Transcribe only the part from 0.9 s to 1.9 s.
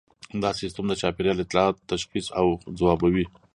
چاپیریال اطلاعات